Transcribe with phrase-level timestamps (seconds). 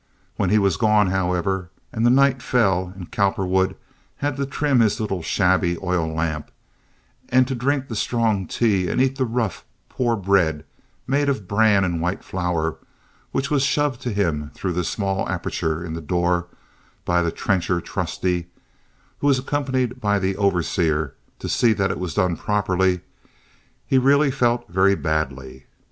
[0.35, 3.75] When he was gone, however, and the night fell and Cowperwood
[4.17, 6.49] had to trim his little, shabby oil lamp
[7.29, 10.65] and to drink the strong tea and eat the rough, poor bread
[11.05, 12.77] made of bran and white flour,
[13.31, 16.47] which was shoved to him through the small aperture in the door
[17.05, 18.47] by the trencher trusty,
[19.19, 23.01] who was accompanied by the overseer to see that it was done properly,
[23.85, 25.67] he really felt very badly.